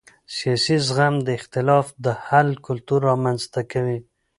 سیاسي 0.37 0.75
زغم 0.87 1.15
د 1.23 1.27
اختلاف 1.39 1.85
د 2.05 2.07
حل 2.25 2.49
کلتور 2.65 2.99
رامنځته 3.11 3.61
کوي 3.71 3.99